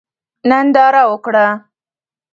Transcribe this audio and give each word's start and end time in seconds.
ننداره 0.49 1.03
وکړه. 1.11 1.47